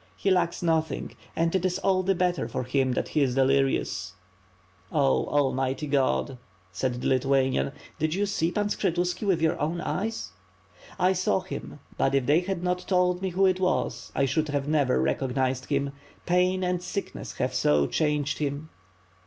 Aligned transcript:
He 0.15 0.31
lacks 0.31 0.63
noth 0.63 0.91
ing 0.91 1.11
and 1.35 1.53
it 1.53 1.63
is 1.63 1.77
all 1.77 2.01
the 2.01 2.15
better 2.15 2.47
for 2.47 2.63
him 2.63 2.93
that 2.93 3.09
he 3.09 3.21
is 3.21 3.35
delirious." 3.35 4.13
"Oh, 4.91 5.27
almighty 5.27 5.85
God," 5.85 6.39
said 6.71 6.95
the 6.99 7.07
Lithuanian. 7.07 7.71
"Did 7.99 8.15
you 8.15 8.25
see 8.25 8.51
Pan 8.51 8.65
Skshetuski 8.69 9.27
with 9.27 9.43
your 9.43 9.61
own 9.61 9.79
eyes." 9.79 10.31
"I 10.97 11.13
saw 11.13 11.41
him; 11.41 11.77
but 11.99 12.15
if 12.15 12.25
they 12.25 12.39
had 12.39 12.63
not 12.63 12.87
told 12.87 13.21
me 13.21 13.29
who 13.29 13.45
it 13.45 13.59
was, 13.59 14.11
I 14.15 14.25
should 14.25 14.51
not 14.51 14.65
have 14.67 14.89
recognized 14.89 15.65
him. 15.65 15.91
Pain 16.25 16.63
and 16.63 16.81
sickness 16.81 17.33
have 17.33 17.53
so 17.53 17.85
changed 17.85 18.39
him." 18.39 18.69